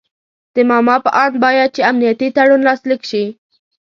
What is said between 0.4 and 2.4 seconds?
د ماما په آند باید چې امنیتي